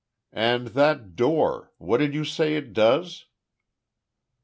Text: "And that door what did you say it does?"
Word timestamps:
"And 0.33 0.69
that 0.69 1.15
door 1.15 1.73
what 1.77 1.97
did 1.99 2.15
you 2.15 2.25
say 2.25 2.55
it 2.55 2.73
does?" 2.73 3.27